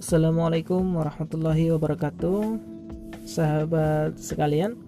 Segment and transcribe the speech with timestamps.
[0.00, 2.56] Assalamualaikum warahmatullahi wabarakatuh.
[3.28, 4.80] Sahabat sekalian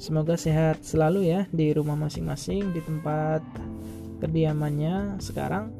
[0.00, 3.44] Semoga sehat selalu ya Di rumah masing-masing Di tempat
[4.24, 5.76] kediamannya sekarang.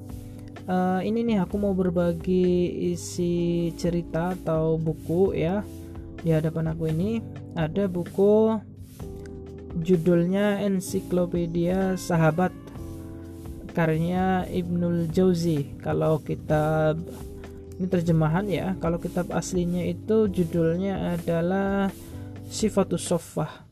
[0.68, 5.64] Uh, Ini nih aku mau berbagi isi cerita atau buku ya.
[6.20, 7.24] Di hadapan aku ini
[7.56, 8.60] Ada buku
[9.80, 12.52] Judulnya Ensiklopedia Sahabat
[13.72, 15.80] Karya Ibnul Jauzi.
[15.80, 16.92] Kalau kita
[17.76, 18.72] ini terjemahan ya.
[18.80, 21.92] Kalau kitab aslinya itu judulnya adalah
[22.46, 23.66] Sifatus Sofah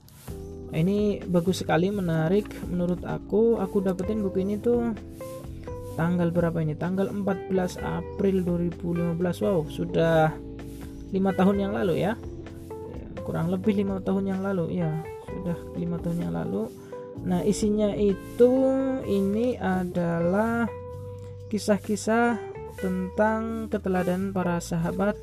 [0.75, 2.51] ini bagus sekali menarik.
[2.67, 4.91] Menurut aku aku dapetin buku ini tuh
[5.95, 6.75] tanggal berapa ini?
[6.75, 10.35] Tanggal 14 April 2015 wow sudah
[11.15, 12.19] lima tahun yang lalu ya.
[13.25, 14.93] kurang lebih lima tahun yang lalu ya.
[15.31, 16.69] Sudah lima tahun yang lalu.
[17.25, 18.53] Nah isinya itu
[19.09, 20.69] ini adalah
[21.49, 25.17] kisah-kisah tentang keteladanan para sahabat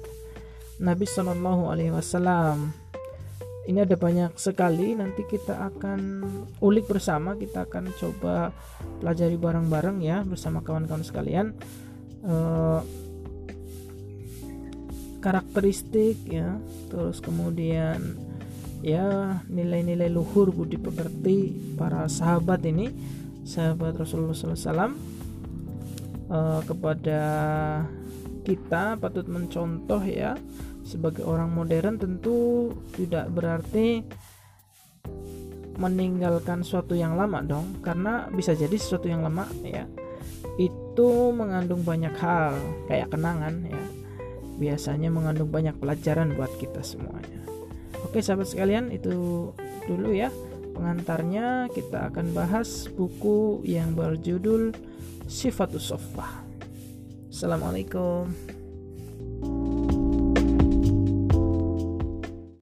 [0.82, 2.74] Nabi Shallallahu Alaihi Wasallam.
[3.70, 4.98] Ini ada banyak sekali.
[4.98, 6.26] Nanti kita akan
[6.66, 7.38] ulik bersama.
[7.38, 8.50] Kita akan coba
[8.98, 11.54] pelajari bareng-bareng ya bersama kawan-kawan sekalian.
[12.26, 12.82] Uh,
[15.22, 16.58] karakteristik ya,
[16.90, 18.18] terus kemudian
[18.82, 22.90] ya nilai-nilai luhur budi pekerti para sahabat ini,
[23.46, 25.21] sahabat Rasulullah SAW
[26.32, 27.22] uh, kepada
[28.48, 30.40] kita patut mencontoh ya.
[30.82, 34.02] Sebagai orang modern tentu tidak berarti
[35.78, 37.84] meninggalkan suatu yang lama dong.
[37.86, 39.86] Karena bisa jadi sesuatu yang lama ya
[40.59, 42.58] itu mengandung banyak hal
[42.90, 43.84] kayak kenangan ya.
[44.62, 47.42] Biasanya mengandung banyak pelajaran buat kita semuanya.
[48.06, 49.50] Oke sahabat sekalian itu
[49.86, 50.30] dulu ya
[50.74, 51.70] pengantarnya.
[51.74, 54.74] Kita akan bahas buku yang berjudul
[55.32, 56.44] Sifatus Sofah.
[57.32, 58.28] Assalamualaikum.